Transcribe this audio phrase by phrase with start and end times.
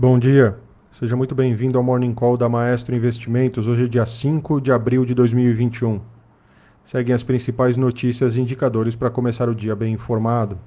[0.00, 0.56] Bom dia,
[0.90, 3.66] seja muito bem-vindo ao Morning Call da Maestro Investimentos.
[3.66, 6.00] Hoje é dia 5 de abril de 2021.
[6.86, 10.58] Seguem as principais notícias e indicadores para começar o dia bem informado.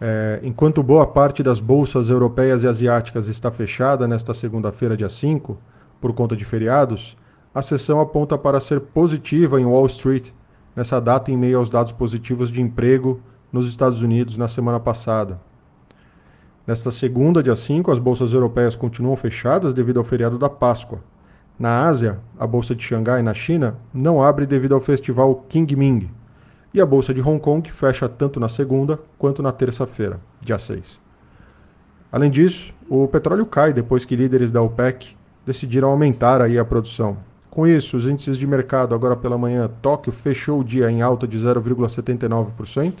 [0.00, 5.58] É, enquanto boa parte das bolsas europeias e asiáticas está fechada nesta segunda-feira, dia 5,
[6.00, 7.18] por conta de feriados,
[7.54, 10.30] a sessão aponta para ser positiva em Wall Street
[10.74, 13.20] nessa data em meio aos dados positivos de emprego
[13.52, 15.38] nos Estados Unidos na semana passada.
[16.66, 20.98] Nesta segunda, dia 5, as bolsas europeias continuam fechadas devido ao feriado da Páscoa.
[21.56, 26.10] Na Ásia, a bolsa de Xangai, na China, não abre devido ao festival Qingming.
[26.74, 30.98] E a bolsa de Hong Kong fecha tanto na segunda quanto na terça-feira, dia 6.
[32.10, 37.16] Além disso, o petróleo cai depois que líderes da OPEC decidiram aumentar aí a produção.
[37.48, 41.28] Com isso, os índices de mercado agora pela manhã, Tóquio fechou o dia em alta
[41.28, 42.94] de 0,79%.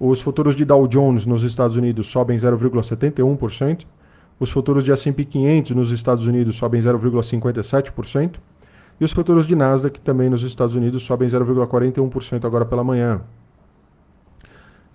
[0.00, 3.84] Os futuros de Dow Jones nos Estados Unidos sobem 0,71%.
[4.40, 8.36] Os futuros de S&P 500 nos Estados Unidos sobem 0,57%.
[8.98, 13.20] E os futuros de Nasdaq também nos Estados Unidos sobem 0,41% agora pela manhã.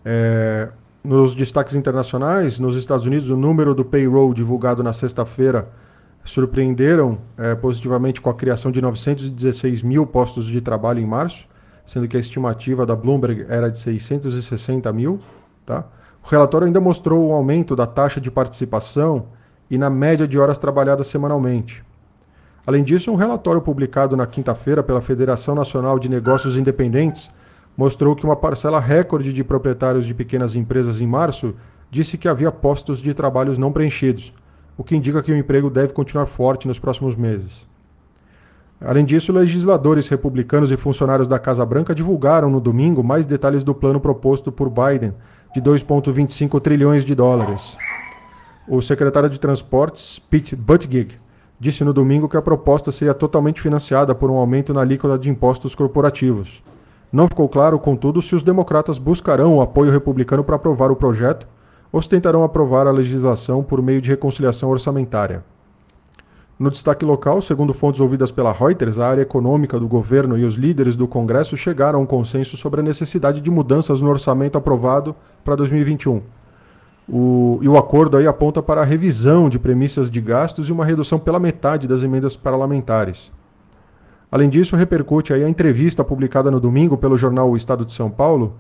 [0.04, 0.70] É,
[1.04, 5.70] nos destaques internacionais, nos Estados Unidos, o número do payroll divulgado na sexta-feira
[6.24, 11.48] surpreenderam é, positivamente com a criação de 916 mil postos de trabalho em março,
[11.86, 15.20] sendo que a estimativa da Bloomberg era de 660 mil.
[15.66, 15.86] Tá?
[16.24, 19.28] O relatório ainda mostrou um aumento da taxa de participação
[19.70, 21.84] e na média de horas trabalhadas semanalmente.
[22.66, 27.30] Além disso, um relatório publicado na quinta-feira pela Federação Nacional de Negócios Independentes
[27.78, 31.54] mostrou que uma parcela recorde de proprietários de pequenas empresas em março
[31.92, 34.34] disse que havia postos de trabalhos não preenchidos
[34.78, 37.66] o que indica que o emprego deve continuar forte nos próximos meses.
[38.82, 43.74] Além disso, legisladores republicanos e funcionários da Casa Branca divulgaram no domingo mais detalhes do
[43.74, 45.14] plano proposto por Biden
[45.54, 47.78] de 2,25 trilhões de dólares.
[48.68, 51.16] O secretário de Transportes, Pete Buttigieg,
[51.60, 55.30] disse no domingo que a proposta seria totalmente financiada por um aumento na alíquota de
[55.30, 56.62] impostos corporativos.
[57.12, 61.48] Não ficou claro, contudo, se os democratas buscarão o apoio republicano para aprovar o projeto
[61.92, 65.44] ostentarão aprovar a legislação por meio de reconciliação orçamentária.
[66.58, 70.56] No destaque local, segundo fontes ouvidas pela Reuters, a área econômica do governo e os
[70.56, 75.14] líderes do Congresso chegaram a um consenso sobre a necessidade de mudanças no orçamento aprovado
[75.44, 76.22] para 2021.
[77.10, 80.86] O, e o acordo aí aponta para a revisão de premissas de gastos e uma
[80.86, 83.30] redução pela metade das emendas parlamentares.
[84.32, 88.10] Além disso, repercute aí a entrevista publicada no domingo pelo jornal O Estado de São
[88.10, 88.56] Paulo,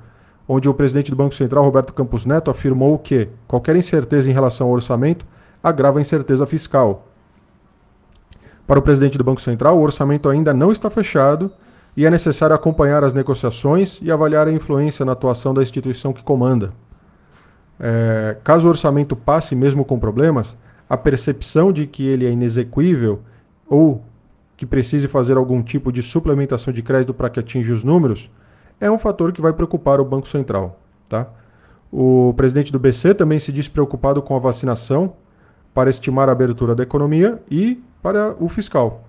[0.49, 4.67] onde o presidente do Banco Central, Roberto Campos Neto, afirmou que qualquer incerteza em relação
[4.67, 5.25] ao orçamento
[5.63, 7.07] agrava a incerteza fiscal.
[8.67, 11.51] Para o presidente do Banco Central, o orçamento ainda não está fechado
[11.95, 16.23] e é necessário acompanhar as negociações e avaliar a influência na atuação da instituição que
[16.23, 16.73] comanda.
[17.79, 20.55] É, caso o orçamento passe mesmo com problemas,
[20.89, 23.21] a percepção de que ele é inexequível
[23.67, 24.03] ou
[24.57, 28.29] que precise fazer algum tipo de suplementação de crédito para que atinja os números
[28.79, 30.79] é um fator que vai preocupar o Banco Central.
[31.07, 31.27] Tá?
[31.91, 35.13] O presidente do BC também se diz preocupado com a vacinação
[35.73, 39.03] para estimar a abertura da economia e para o fiscal.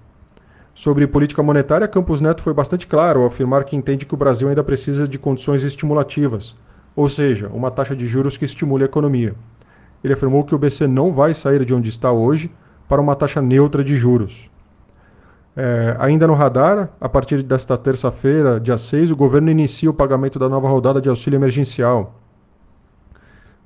[0.75, 4.49] Sobre política monetária, Campos Neto foi bastante claro ao afirmar que entende que o Brasil
[4.49, 6.57] ainda precisa de condições estimulativas,
[6.95, 9.35] ou seja, uma taxa de juros que estimule a economia.
[10.03, 12.51] Ele afirmou que o BC não vai sair de onde está hoje
[12.89, 14.51] para uma taxa neutra de juros.
[15.55, 20.39] É, ainda no radar, a partir desta terça-feira, dia 6, o governo inicia o pagamento
[20.39, 22.19] da nova rodada de auxílio emergencial.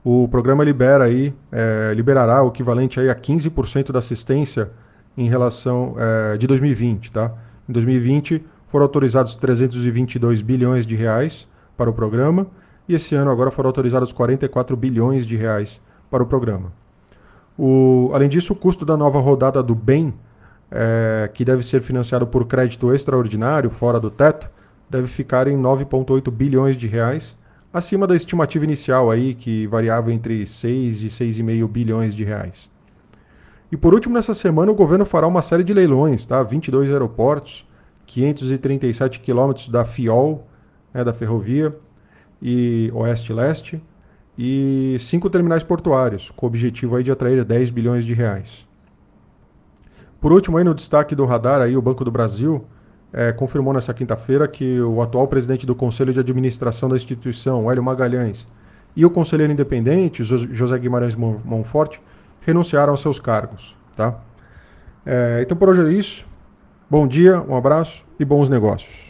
[0.03, 4.73] O programa libera aí, é, liberará o equivalente aí a 15% da assistência
[5.17, 7.33] em relação é, de 2020, tá?
[7.69, 12.47] Em 2020 foram autorizados 322 bilhões de reais para o programa
[12.89, 16.73] e esse ano agora foram autorizados 44 bilhões de reais para o programa.
[17.59, 20.15] O, além disso, o custo da nova rodada do BEM
[20.71, 24.49] é, que deve ser financiado por crédito extraordinário, fora do teto,
[24.89, 27.37] deve ficar em 9,8 bilhões de reais,
[27.73, 32.70] acima da estimativa inicial aí, que variava entre 6 e 6,5 bilhões de reais.
[33.71, 36.43] E por último, nessa semana, o governo fará uma série de leilões, tá?
[36.43, 37.67] 22 aeroportos,
[38.07, 40.47] 537 quilômetros da FIOL,
[40.93, 41.77] né, da ferrovia,
[42.43, 43.81] e oeste-leste,
[44.37, 48.67] e cinco terminais portuários, com o objetivo aí de atrair 10 bilhões de reais.
[50.21, 52.65] Por último, aí no destaque do radar, aí, o Banco do Brasil
[53.13, 57.83] é, confirmou nessa quinta-feira que o atual presidente do Conselho de Administração da instituição, Hélio
[57.83, 58.47] Magalhães,
[58.97, 62.01] e o conselheiro independente, José Guimarães Monforte,
[62.41, 63.77] renunciaram aos seus cargos.
[63.97, 64.19] Tá?
[65.05, 66.27] É, então por hoje é isso.
[66.89, 69.10] Bom dia, um abraço e bons negócios.